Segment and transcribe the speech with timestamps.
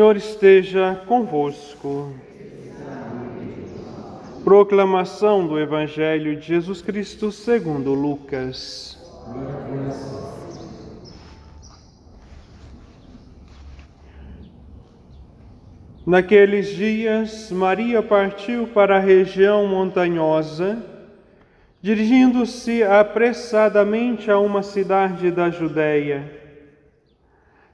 [0.00, 2.14] Senhor esteja convosco.
[4.42, 8.98] Proclamação do Evangelho de Jesus Cristo segundo Lucas.
[16.06, 20.82] Naqueles dias, Maria partiu para a região montanhosa,
[21.82, 26.39] dirigindo-se apressadamente a uma cidade da Judéia.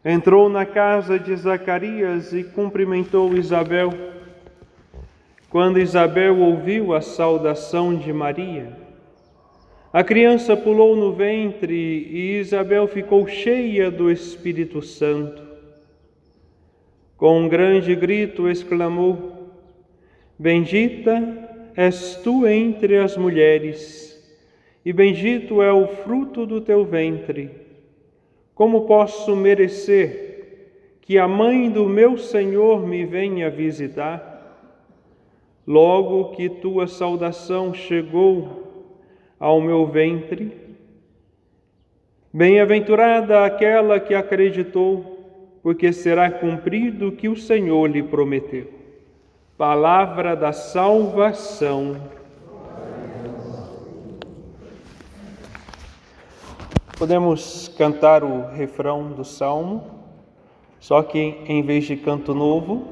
[0.09, 3.93] Entrou na casa de Zacarias e cumprimentou Isabel.
[5.51, 8.73] Quando Isabel ouviu a saudação de Maria,
[9.93, 15.43] a criança pulou no ventre e Isabel ficou cheia do Espírito Santo.
[17.17, 19.51] Com um grande grito exclamou:
[20.39, 21.21] Bendita
[21.75, 24.25] és tu entre as mulheres,
[24.85, 27.66] e bendito é o fruto do teu ventre.
[28.57, 34.33] Como posso merecer que a mãe do meu Senhor me venha visitar?
[35.67, 38.89] Logo que tua saudação chegou
[39.39, 40.57] ao meu ventre,
[42.33, 48.69] bem-aventurada aquela que acreditou, porque será cumprido o que o Senhor lhe prometeu.
[49.59, 51.95] Palavra da salvação.
[56.99, 59.85] Podemos cantar o refrão do salmo,
[60.81, 62.85] só que em vez de canto novo,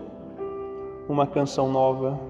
[1.08, 2.20] uma canção nova.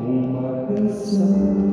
[0.00, 1.71] uma canção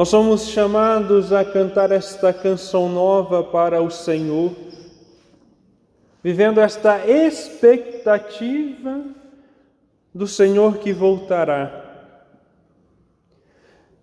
[0.00, 4.50] Nós somos chamados a cantar esta canção nova para o Senhor
[6.22, 9.04] vivendo esta expectativa
[10.14, 12.14] do Senhor que voltará.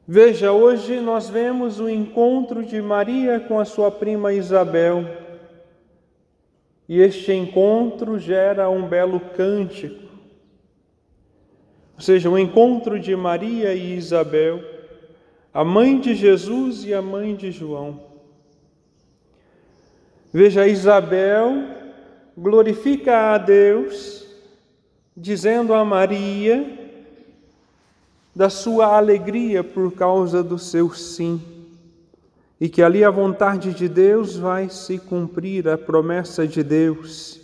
[0.08, 5.04] Veja, hoje nós vemos o encontro de Maria com a sua prima Isabel.
[6.88, 10.12] E este encontro gera um belo cântico.
[11.96, 14.77] Ou seja, o encontro de Maria e Isabel,
[15.58, 18.00] a mãe de Jesus e a mãe de João.
[20.32, 21.52] Veja, Isabel
[22.38, 24.24] glorifica a Deus,
[25.16, 26.94] dizendo a Maria
[28.36, 31.42] da sua alegria por causa do seu sim,
[32.62, 37.42] e que ali a vontade de Deus vai se cumprir, a promessa de Deus.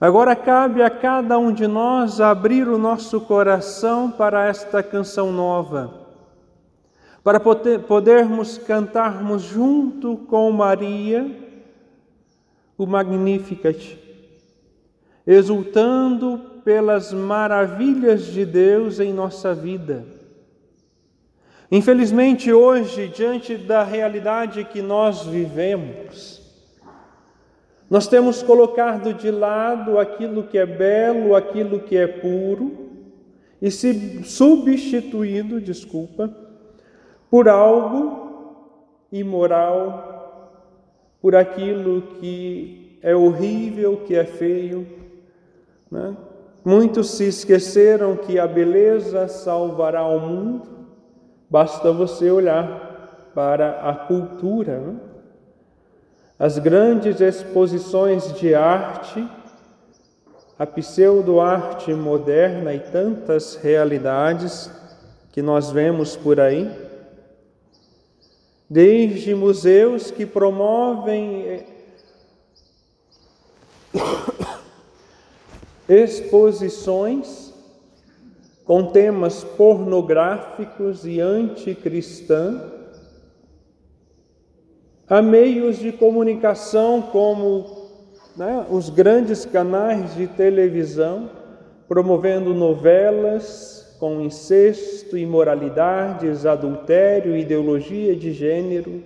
[0.00, 6.02] Agora cabe a cada um de nós abrir o nosso coração para esta canção nova,
[7.24, 11.26] para podermos cantarmos junto com Maria
[12.76, 13.98] o Magnificat,
[15.26, 20.04] exultando pelas maravilhas de Deus em nossa vida.
[21.70, 26.42] Infelizmente, hoje, diante da realidade que nós vivemos,
[27.88, 32.90] nós temos colocado de lado aquilo que é belo, aquilo que é puro,
[33.62, 36.43] e se substituído, desculpa,
[37.34, 38.60] por algo
[39.10, 40.70] imoral,
[41.20, 44.86] por aquilo que é horrível, que é feio.
[45.90, 46.16] Né?
[46.64, 50.68] Muitos se esqueceram que a beleza salvará o mundo,
[51.50, 54.78] basta você olhar para a cultura.
[54.78, 54.94] Né?
[56.38, 59.28] As grandes exposições de arte,
[60.56, 64.70] a pseudo-arte moderna e tantas realidades
[65.32, 66.83] que nós vemos por aí,
[68.74, 71.64] desde museus que promovem eh,
[75.88, 77.54] exposições
[78.64, 82.72] com temas pornográficos e anticristãos,
[85.08, 87.90] a meios de comunicação como
[88.36, 91.30] né, os grandes canais de televisão
[91.86, 93.73] promovendo novelas,
[94.04, 99.02] com incesto, imoralidades, adultério, ideologia de gênero.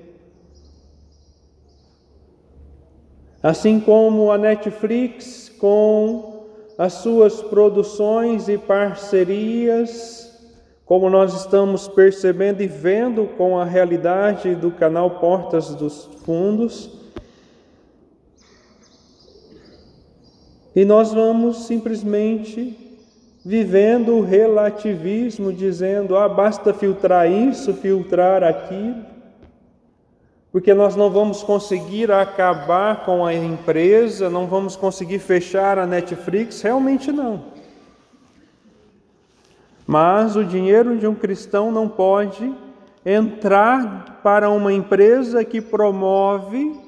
[3.41, 10.37] Assim como a Netflix com as suas produções e parcerias,
[10.85, 16.91] como nós estamos percebendo e vendo com a realidade do canal Portas dos Fundos.
[20.75, 22.88] E nós vamos simplesmente
[23.45, 29.05] vivendo o relativismo, dizendo: ah, basta filtrar isso, filtrar aquilo,
[30.51, 36.63] porque nós não vamos conseguir acabar com a empresa, não vamos conseguir fechar a Netflix,
[36.63, 37.45] realmente não.
[39.87, 42.55] Mas o dinheiro de um cristão não pode
[43.05, 46.88] entrar para uma empresa que promove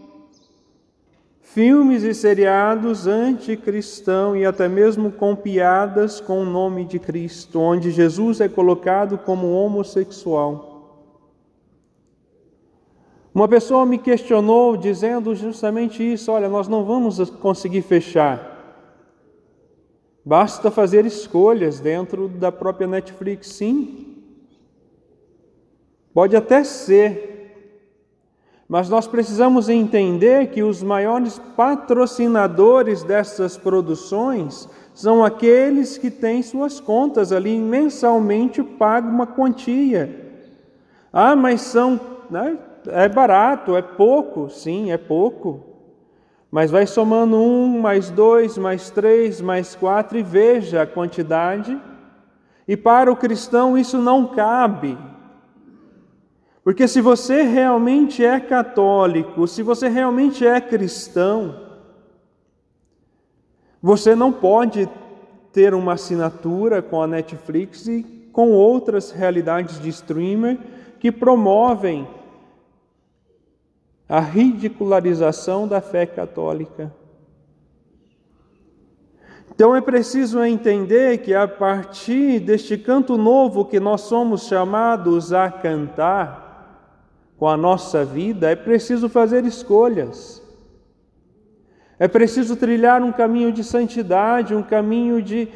[1.53, 7.91] filmes e seriados anticristão e até mesmo com piadas com o nome de Cristo, onde
[7.91, 10.71] Jesus é colocado como homossexual.
[13.35, 18.49] Uma pessoa me questionou dizendo justamente isso: olha, nós não vamos conseguir fechar.
[20.25, 24.19] Basta fazer escolhas dentro da própria Netflix, sim.
[26.13, 27.30] Pode até ser,
[28.71, 36.79] mas nós precisamos entender que os maiores patrocinadores dessas produções são aqueles que têm suas
[36.79, 40.39] contas ali mensalmente pagam uma quantia.
[41.13, 41.99] Ah, mas são,
[42.31, 42.57] né,
[42.87, 45.65] é barato, é pouco, sim, é pouco.
[46.49, 51.77] Mas vai somando um, mais dois, mais três, mais quatro e veja a quantidade.
[52.69, 54.97] E para o cristão isso não cabe.
[56.63, 61.69] Porque se você realmente é católico, se você realmente é cristão,
[63.83, 64.89] você não pode
[65.53, 68.03] ter uma assinatura com a Netflix e
[68.33, 70.59] com outras realidades de streamer
[70.99, 72.07] que promovem
[74.09, 76.93] a ridicularização da fé católica.
[79.55, 85.51] Então é preciso entender que a partir deste canto novo que nós somos chamados a
[85.51, 86.50] cantar,
[87.41, 90.43] com a nossa vida, é preciso fazer escolhas.
[91.99, 95.49] É preciso trilhar um caminho de santidade, um caminho de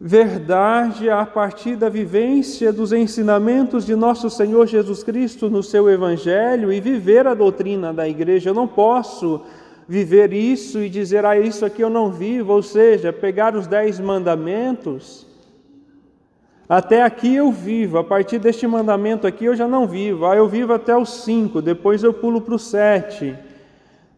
[0.00, 6.72] verdade a partir da vivência dos ensinamentos de nosso Senhor Jesus Cristo no seu Evangelho
[6.72, 8.48] e viver a doutrina da igreja.
[8.48, 9.42] Eu não posso
[9.86, 14.00] viver isso e dizer, ah, isso aqui eu não vivo, ou seja, pegar os dez
[14.00, 15.26] mandamentos
[16.68, 20.26] até aqui eu vivo, a partir deste mandamento aqui eu já não vivo.
[20.26, 23.36] Ah, eu vivo até o 5, depois eu pulo para o 7.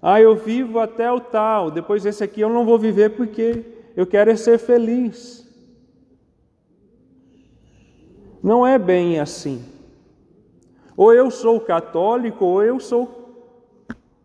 [0.00, 3.64] Ah, eu vivo até o tal, depois esse aqui eu não vou viver porque
[3.96, 5.44] eu quero é ser feliz.
[8.42, 9.64] Não é bem assim.
[10.96, 13.24] Ou eu sou católico, ou eu sou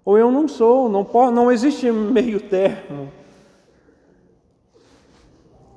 [0.03, 3.11] ou eu não sou, não, pode, não existe meio termo.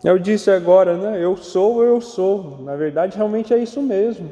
[0.05, 1.19] Eu disse agora, né?
[1.19, 2.59] Eu sou, eu sou.
[2.61, 4.31] Na verdade, realmente é isso mesmo.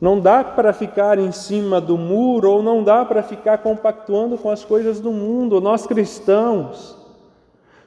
[0.00, 4.48] Não dá para ficar em cima do muro ou não dá para ficar compactuando com
[4.50, 5.60] as coisas do mundo.
[5.60, 6.96] Nós cristãos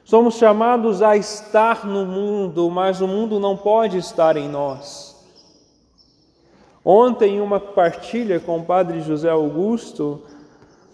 [0.04, 5.10] somos chamados a estar no mundo, mas o mundo não pode estar em nós.
[6.84, 10.22] Ontem, em uma partilha com o Padre José Augusto,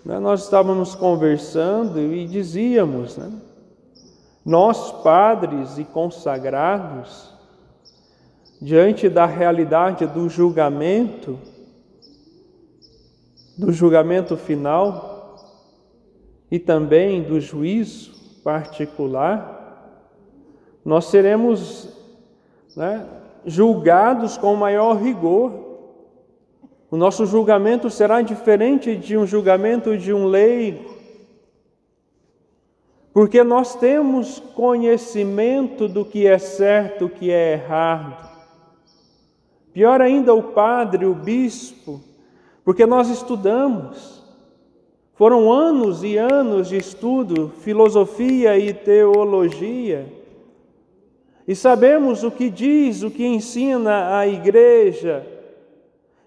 [0.05, 3.31] né, nós estávamos conversando e dizíamos, né?
[4.47, 7.35] Nós, padres e consagrados,
[8.63, 11.37] diante da realidade do julgamento,
[13.59, 15.35] do julgamento final
[16.49, 20.05] e também do juízo particular,
[20.85, 21.89] nós seremos
[22.77, 23.05] né,
[23.45, 25.53] julgados com maior rigor.
[26.89, 30.96] O nosso julgamento será diferente de um julgamento de um leigo
[33.17, 38.29] porque nós temos conhecimento do que é certo, o que é errado.
[39.73, 41.99] Pior ainda, o padre, o bispo,
[42.63, 44.23] porque nós estudamos.
[45.15, 50.13] Foram anos e anos de estudo, filosofia e teologia.
[51.49, 55.27] E sabemos o que diz, o que ensina a igreja.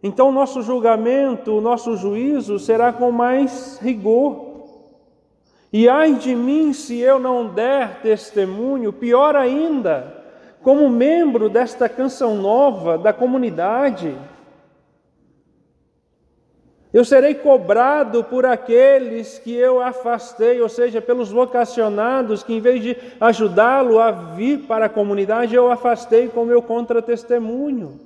[0.02, 4.49] Então, nosso julgamento, o nosso juízo será com mais rigor.
[5.72, 10.26] E ai de mim se eu não der testemunho, pior ainda,
[10.64, 14.16] como membro desta canção nova da comunidade,
[16.92, 22.82] eu serei cobrado por aqueles que eu afastei, ou seja, pelos vocacionados que, em vez
[22.82, 28.00] de ajudá-lo a vir para a comunidade, eu afastei com meu contra-testemunho.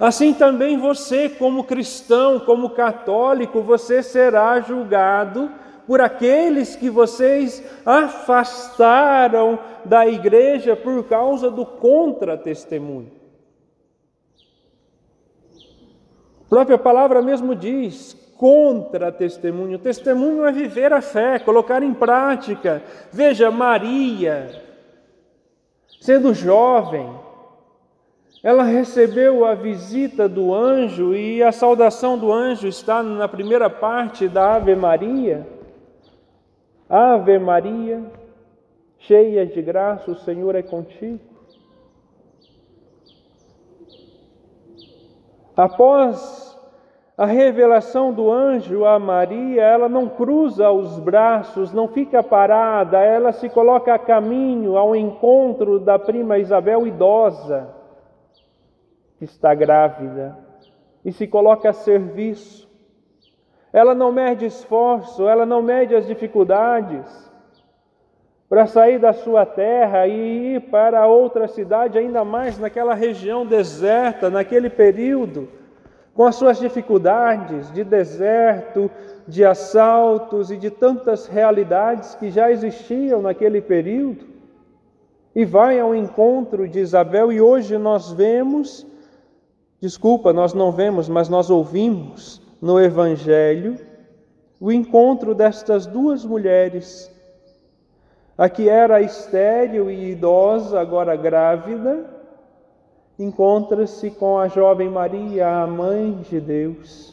[0.00, 5.48] Assim também você, como cristão, como católico, você será julgado
[5.86, 13.10] por aqueles que vocês afastaram da igreja por causa do contra-testemunho.
[16.46, 19.78] A própria palavra mesmo diz: contra-testemunho.
[19.78, 22.82] Testemunho é viver a fé, colocar em prática.
[23.12, 24.62] Veja, Maria,
[26.00, 27.08] sendo jovem,
[28.42, 34.26] ela recebeu a visita do anjo e a saudação do anjo está na primeira parte
[34.26, 35.46] da Ave Maria.
[36.94, 38.02] Ave Maria,
[38.98, 41.20] cheia de graça, o Senhor é contigo.
[45.56, 46.54] Após
[47.16, 53.32] a revelação do anjo a Maria, ela não cruza os braços, não fica parada, ela
[53.32, 57.74] se coloca a caminho ao encontro da prima Isabel idosa,
[59.18, 60.36] que está grávida,
[61.02, 62.70] e se coloca a serviço.
[63.72, 67.32] Ela não mede esforço, ela não mede as dificuldades
[68.48, 74.28] para sair da sua terra e ir para outra cidade, ainda mais naquela região deserta,
[74.28, 75.48] naquele período
[76.14, 78.90] com as suas dificuldades de deserto,
[79.26, 84.26] de assaltos e de tantas realidades que já existiam naquele período,
[85.34, 88.86] e vai ao encontro de Isabel, e hoje nós vemos,
[89.80, 93.76] desculpa, nós não vemos, mas nós ouvimos no Evangelho
[94.60, 97.10] o encontro destas duas mulheres,
[98.38, 102.08] a que era estéril e idosa, agora grávida,
[103.18, 107.12] encontra-se com a jovem Maria, a mãe de Deus.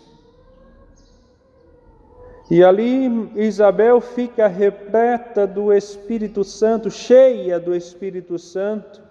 [2.51, 9.01] E ali Isabel fica repleta do Espírito Santo, cheia do Espírito Santo,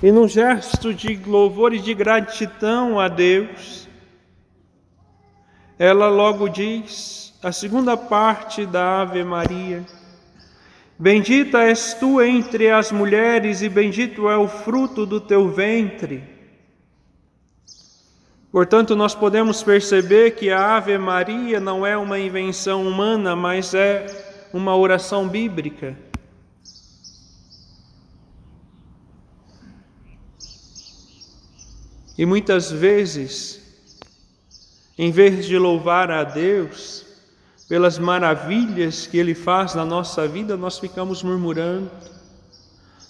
[0.00, 3.89] e num gesto de louvor e de gratidão a Deus,
[5.80, 9.82] ela logo diz a segunda parte da Ave Maria.
[10.98, 16.22] Bendita és tu entre as mulheres, e bendito é o fruto do teu ventre.
[18.52, 24.04] Portanto, nós podemos perceber que a Ave Maria não é uma invenção humana, mas é
[24.52, 25.96] uma oração bíblica.
[32.18, 33.59] E muitas vezes,
[35.02, 37.06] em vez de louvar a Deus,
[37.66, 41.90] pelas maravilhas que Ele faz na nossa vida, nós ficamos murmurando,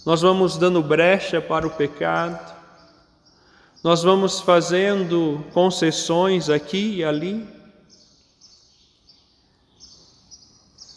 [0.06, 2.54] nós vamos dando brecha para o pecado,
[3.82, 7.44] nós vamos fazendo concessões aqui e ali,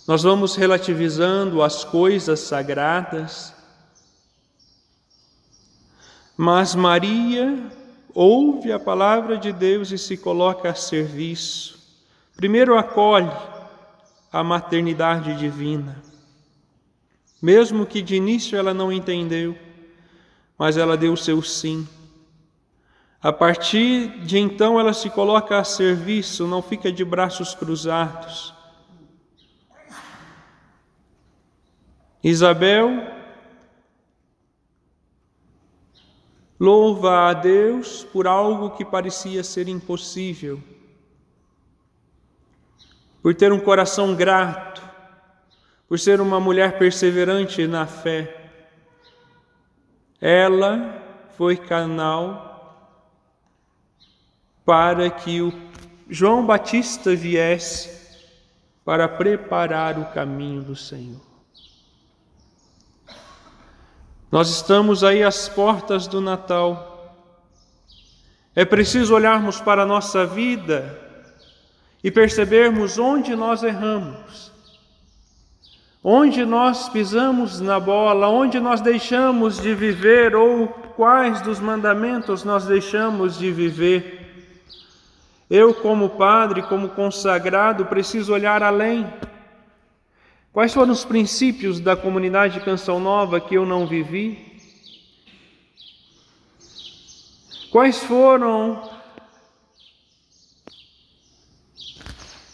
[0.07, 3.51] nós vamos relativizando as coisas sagradas,
[6.38, 7.81] mas Maria
[8.13, 11.79] ouve a palavra de Deus e se coloca a serviço.
[12.36, 13.32] Primeiro acolhe,
[14.32, 16.01] a maternidade divina.
[17.41, 19.58] Mesmo que de início ela não entendeu,
[20.58, 21.88] mas ela deu o seu sim.
[23.22, 28.53] A partir de então ela se coloca a serviço, não fica de braços cruzados.
[32.24, 33.23] Isabel
[36.63, 40.63] louva a Deus por algo que parecia ser impossível
[43.22, 44.82] por ter um coração grato,
[45.89, 48.50] por ser uma mulher perseverante na fé.
[50.22, 51.03] Ela
[51.38, 52.98] foi canal
[54.63, 55.53] para que o
[56.10, 58.25] João Batista viesse
[58.86, 61.33] para preparar o caminho do Senhor.
[64.34, 67.16] Nós estamos aí às portas do Natal.
[68.56, 71.00] É preciso olharmos para a nossa vida
[72.04, 74.52] e percebermos onde nós erramos,
[76.04, 82.66] onde nós pisamos na bola, onde nós deixamos de viver ou quais dos mandamentos nós
[82.66, 84.50] deixamos de viver.
[85.48, 89.08] Eu, como padre, como consagrado, preciso olhar além.
[90.53, 94.53] Quais foram os princípios da comunidade de Canção Nova que eu não vivi?
[97.72, 98.88] Quais foram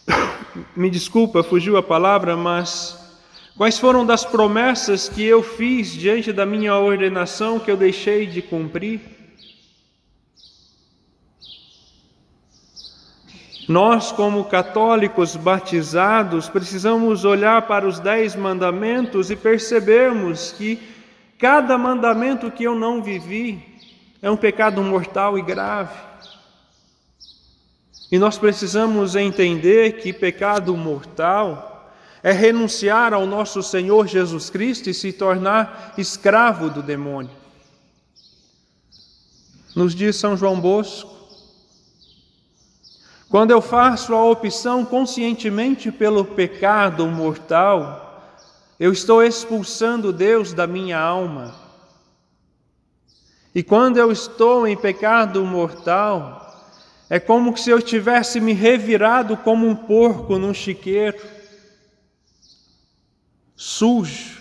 [0.77, 2.97] me desculpa, fugiu a palavra, mas
[3.57, 8.41] quais foram das promessas que eu fiz diante da minha ordenação que eu deixei de
[8.41, 9.18] cumprir?
[13.69, 20.81] Nós, como católicos batizados, precisamos olhar para os dez mandamentos e percebermos que
[21.37, 23.63] cada mandamento que eu não vivi
[24.23, 25.95] é um pecado mortal e grave.
[28.11, 34.95] E nós precisamos entender que pecado mortal é renunciar ao nosso Senhor Jesus Cristo e
[34.95, 37.37] se tornar escravo do demônio.
[39.75, 41.18] Nos diz São João Bosco,
[43.29, 48.33] quando eu faço a opção conscientemente pelo pecado mortal,
[48.79, 51.53] eu estou expulsando Deus da minha alma.
[53.53, 56.39] E quando eu estou em pecado mortal,
[57.07, 61.19] é como se eu tivesse me revirado como um porco num chiqueiro,
[63.55, 64.38] sujo.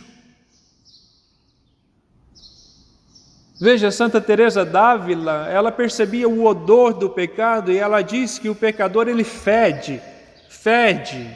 [3.61, 8.55] Veja, Santa Teresa d'Ávila, ela percebia o odor do pecado e ela diz que o
[8.55, 10.01] pecador ele fede,
[10.49, 11.29] fede.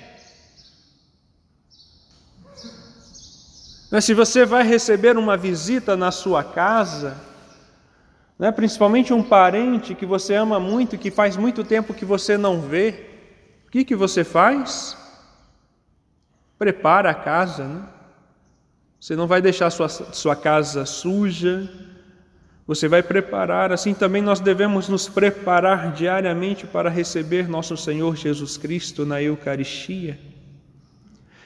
[3.91, 7.17] Mas se você vai receber uma visita na sua casa,
[8.39, 8.53] né?
[8.53, 13.05] principalmente um parente que você ama muito, que faz muito tempo que você não vê,
[13.67, 14.97] o que, que você faz?
[16.57, 17.83] Prepara a casa, né?
[19.01, 21.69] Você não vai deixar sua, sua casa suja,
[22.67, 28.57] você vai preparar, assim também nós devemos nos preparar diariamente para receber nosso Senhor Jesus
[28.57, 30.19] Cristo na Eucaristia.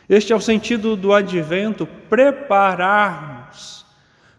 [0.08, 3.84] Este é o sentido do advento, prepararmos,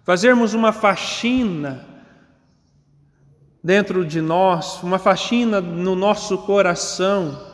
[0.04, 1.86] fazermos uma faxina
[3.64, 7.47] dentro de nós, uma faxina no nosso coração,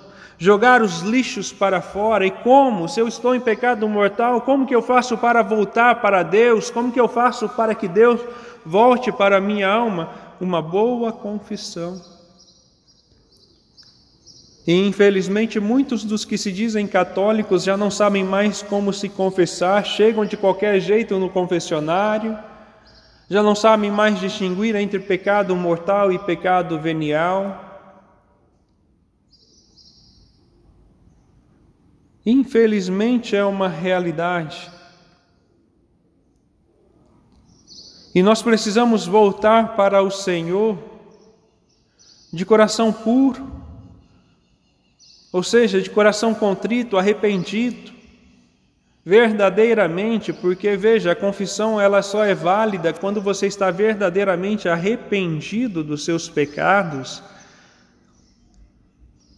[0.44, 2.26] jogar os lixos para fora.
[2.26, 2.90] E como?
[2.90, 6.70] Se eu estou em pecado mortal, como que eu faço para voltar para Deus?
[6.70, 8.20] Como que eu faço para que Deus
[8.66, 10.10] volte para a minha alma?
[10.42, 12.02] Uma boa confissão.
[14.68, 19.86] E infelizmente muitos dos que se dizem católicos já não sabem mais como se confessar,
[19.86, 22.38] chegam de qualquer jeito no confessionário
[23.30, 27.63] já não sabem mais distinguir entre pecado mortal e pecado venial.
[32.26, 34.72] Infelizmente é uma realidade.
[38.16, 40.78] E nós precisamos voltar para o Senhor
[42.32, 43.52] de coração puro,
[45.32, 47.92] ou seja, de coração contrito, arrependido,
[49.04, 56.06] verdadeiramente, porque veja, a confissão ela só é válida quando você está verdadeiramente arrependido dos
[56.06, 57.22] seus pecados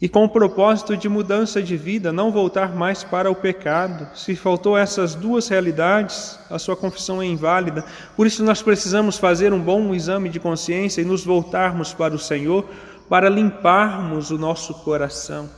[0.01, 4.07] e com o propósito de mudança de vida, não voltar mais para o pecado.
[4.15, 7.85] Se faltou essas duas realidades, a sua confissão é inválida.
[8.15, 12.19] Por isso nós precisamos fazer um bom exame de consciência e nos voltarmos para o
[12.19, 12.65] Senhor
[13.07, 15.49] para limparmos o nosso coração.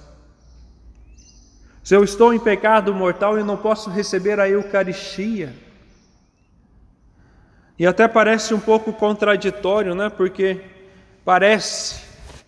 [1.84, 5.56] Se eu estou em pecado mortal, eu não posso receber a Eucaristia.
[7.80, 10.10] E até parece um pouco contraditório, né?
[10.10, 10.62] Porque
[11.23, 12.02] parece,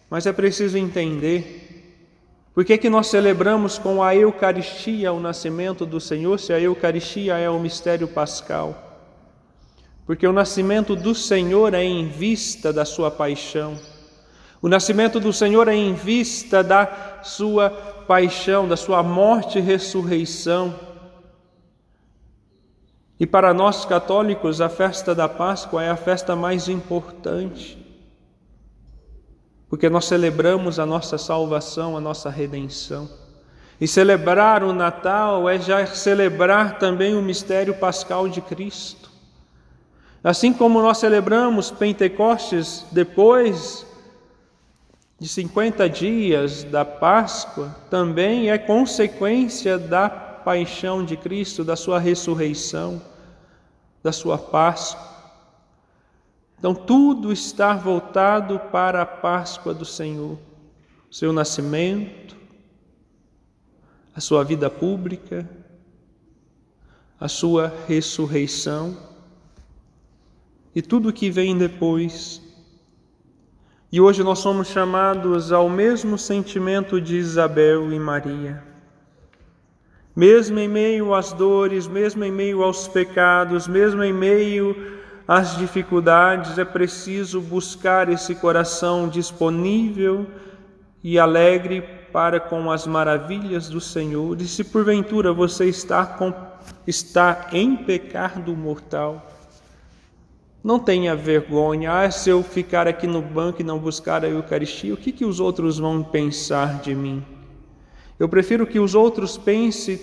[0.09, 1.68] mas é preciso entender.
[2.59, 7.37] Por que, que nós celebramos com a Eucaristia o nascimento do Senhor, se a Eucaristia
[7.37, 8.99] é o mistério pascal?
[10.05, 13.79] Porque o nascimento do Senhor é em vista da sua paixão.
[14.61, 20.75] O nascimento do Senhor é em vista da sua paixão, da sua morte e ressurreição.
[23.17, 27.77] E para nós católicos, a festa da Páscoa é a festa mais importante,
[29.69, 33.07] porque nós celebramos a nossa salvação, a nossa redenção.
[33.79, 39.09] E celebrar o Natal é já celebrar também o mistério pascal de Cristo.
[40.23, 43.85] Assim como nós celebramos Pentecostes depois
[45.17, 53.01] de 50 dias da Páscoa também é consequência da paixão de Cristo, da sua ressurreição,
[54.03, 55.18] da sua Páscoa.
[56.59, 60.37] Então, tudo está voltado para a Páscoa do Senhor,
[61.09, 62.35] seu nascimento,
[64.13, 65.49] a sua vida pública,
[67.17, 68.95] a sua ressurreição
[70.75, 72.41] e tudo o que vem depois
[73.91, 78.63] e hoje nós somos chamados ao mesmo sentimento de Isabel e Maria.
[80.15, 84.98] Mesmo em meio às dores, mesmo em meio aos pecados, mesmo em meio
[85.29, 90.25] às dificuldades, é preciso buscar esse coração disponível
[91.03, 94.41] e alegre para com as maravilhas do Senhor.
[94.41, 96.33] E se porventura você está, com,
[96.87, 99.23] está em pecado mortal,
[100.63, 104.95] não tenha vergonha, ah, se eu ficar aqui no banco e não buscar a Eucaristia,
[104.95, 107.23] o que, que os outros vão pensar de mim?
[108.17, 110.01] Eu prefiro que os outros pensem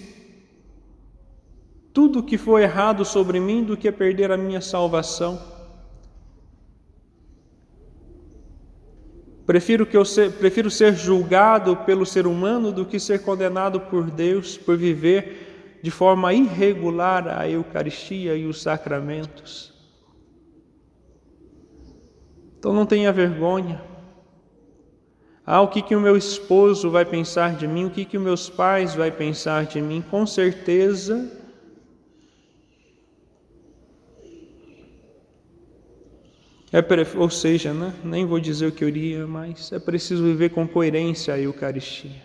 [1.96, 5.40] tudo que foi errado sobre mim do que perder a minha salvação.
[9.46, 14.10] Prefiro, que eu ser, prefiro ser julgado pelo ser humano do que ser condenado por
[14.10, 19.72] Deus por viver de forma irregular a Eucaristia e os sacramentos.
[22.58, 23.80] Então não tenha vergonha.
[25.46, 27.86] Ah, o que, que o meu esposo vai pensar de mim?
[27.86, 30.04] O que, que os meus pais vai pensar de mim?
[30.10, 31.45] Com certeza.
[36.72, 36.84] É,
[37.16, 37.92] ou seja, né?
[38.02, 42.24] nem vou dizer o que eu iria, mas é preciso viver com coerência a Eucaristia.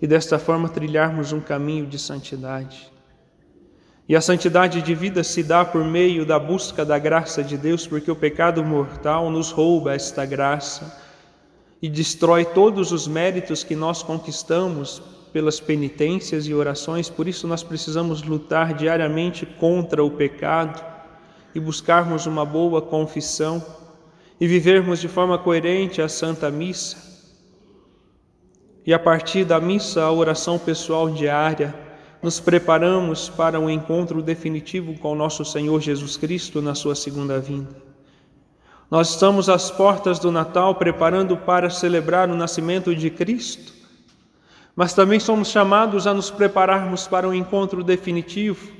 [0.00, 2.92] E desta forma trilharmos um caminho de santidade.
[4.06, 7.86] E a santidade de vida se dá por meio da busca da graça de Deus,
[7.86, 11.00] porque o pecado mortal nos rouba esta graça
[11.80, 15.00] e destrói todos os méritos que nós conquistamos
[15.32, 17.08] pelas penitências e orações.
[17.08, 20.91] Por isso, nós precisamos lutar diariamente contra o pecado
[21.54, 23.64] e buscarmos uma boa confissão
[24.40, 27.12] e vivermos de forma coerente a Santa Missa.
[28.84, 31.72] E a partir da missa, a oração pessoal diária
[32.20, 37.70] nos preparamos para um encontro definitivo com nosso Senhor Jesus Cristo na sua segunda vinda.
[38.90, 43.72] Nós estamos às portas do Natal preparando para celebrar o nascimento de Cristo,
[44.76, 48.70] mas também somos chamados a nos prepararmos para um encontro definitivo,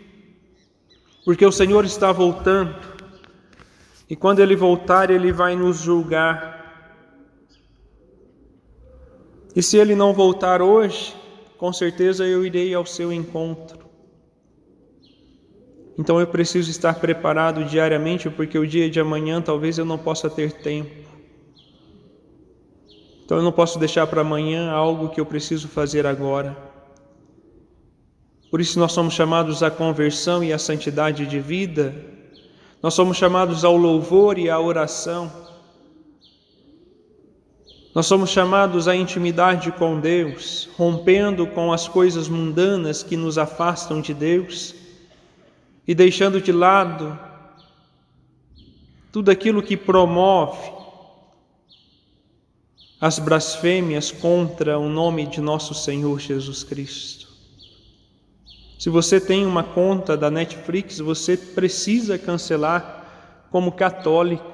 [1.25, 2.93] porque o Senhor está voltando
[4.13, 6.61] e quando Ele voltar, Ele vai nos julgar.
[9.57, 11.17] E se Ele não voltar hoje,
[11.57, 13.79] com certeza eu irei ao seu encontro.
[15.99, 20.29] Então eu preciso estar preparado diariamente, porque o dia de amanhã talvez eu não possa
[20.29, 21.09] ter tempo.
[23.25, 26.72] Então eu não posso deixar para amanhã algo que eu preciso fazer agora.
[28.53, 31.95] Por isso nós somos chamados à conversão e à santidade de vida.
[32.83, 35.33] Nós somos chamados ao louvor e à oração.
[37.95, 44.03] Nós somos chamados à intimidade com Deus, rompendo com as coisas mundanas que nos afastam
[44.03, 44.75] de Deus
[45.89, 47.19] e deixando de lado
[49.11, 50.71] tudo aquilo que promove
[53.01, 57.22] as blasfêmias contra o nome de nosso Senhor Jesus Cristo.
[58.83, 64.45] Se você tem uma conta da Netflix, você precisa cancelar como católico.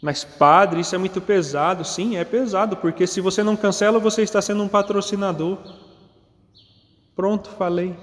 [0.00, 1.84] Mas, padre, isso é muito pesado.
[1.84, 5.58] Sim, é pesado, porque se você não cancela, você está sendo um patrocinador.
[7.14, 7.94] Pronto, falei.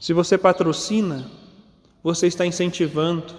[0.00, 1.30] Se você patrocina,
[2.02, 3.32] você está incentivando.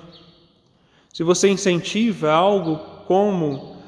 [1.14, 3.81] Se você incentiva algo como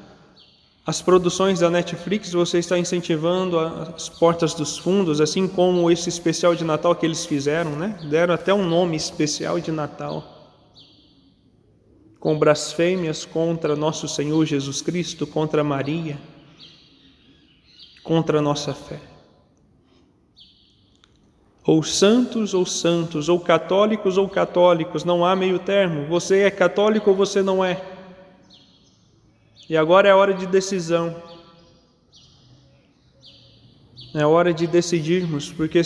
[0.86, 6.54] as produções da Netflix, você está incentivando as portas dos fundos, assim como esse especial
[6.54, 7.98] de Natal que eles fizeram, né?
[8.10, 10.34] Deram até um nome especial de Natal
[12.24, 16.18] com blasfêmias contra nosso Senhor Jesus Cristo, contra Maria,
[18.02, 18.98] contra a nossa fé.
[21.66, 26.06] Ou santos ou santos, ou católicos ou católicos, não há meio termo.
[26.08, 27.93] Você é católico ou você não é.
[29.68, 31.22] E agora é hora de decisão.
[34.14, 35.82] É hora de decidirmos, porque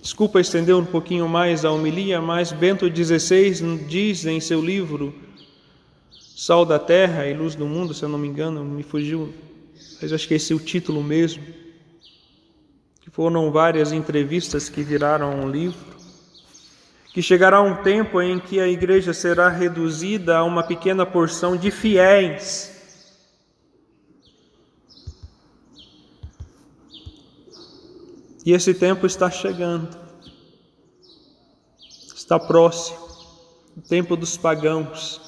[0.00, 5.14] Desculpa estender um pouquinho mais a homilia, mas Bento XVI diz em seu livro
[6.10, 9.30] Sal da Terra e Luz do Mundo, se eu não me engano, me fugiu,
[10.00, 11.42] mas acho que esse é o título mesmo,
[13.02, 15.99] que foram várias entrevistas que viraram um livro,
[17.12, 21.70] que chegará um tempo em que a igreja será reduzida a uma pequena porção de
[21.70, 22.80] fiéis
[28.44, 29.88] E esse tempo está chegando,
[32.16, 32.98] está próximo,
[33.76, 35.20] o tempo dos pagãos.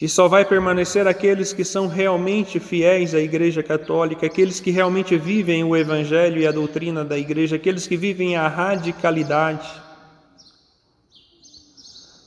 [0.00, 5.16] E só vai permanecer aqueles que são realmente fiéis à Igreja Católica, aqueles que realmente
[5.18, 9.70] vivem o Evangelho e a doutrina da Igreja, aqueles que vivem a radicalidade.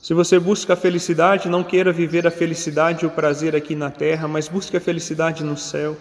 [0.06, 3.90] Se você busca a felicidade, não queira viver a felicidade e o prazer aqui na
[3.90, 5.96] terra, mas busque a felicidade no céu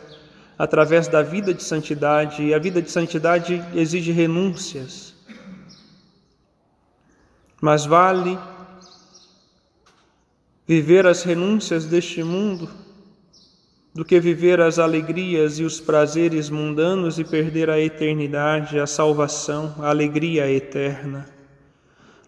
[0.59, 5.15] através da vida de santidade, e a vida de santidade exige renúncias.
[7.59, 8.37] Mas vale
[10.67, 12.69] viver as renúncias deste mundo
[13.91, 19.73] do que viver as alegrias e os prazeres mundanos e perder a eternidade, a salvação,
[19.79, 21.34] a alegria eterna.